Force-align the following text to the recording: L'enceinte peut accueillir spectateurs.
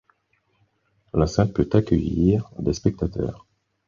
L'enceinte 1.13 1.53
peut 1.53 1.69
accueillir 1.73 2.49
spectateurs. 2.73 3.45